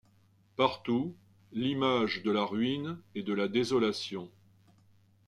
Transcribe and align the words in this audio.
Partout, 0.55 1.15
l'image 1.51 2.23
de 2.23 2.31
la 2.31 2.43
ruine 2.43 2.97
et 3.13 3.21
de 3.21 3.33
la 3.33 3.47
désolation. 3.47 4.31